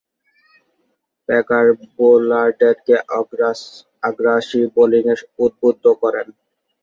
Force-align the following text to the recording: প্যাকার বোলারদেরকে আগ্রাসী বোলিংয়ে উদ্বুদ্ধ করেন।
প্যাকার 1.29 1.65
বোলারদেরকে 1.93 2.95
আগ্রাসী 4.03 4.61
বোলিংয়ে 4.75 5.15
উদ্বুদ্ধ 5.43 5.83
করেন। 6.01 6.27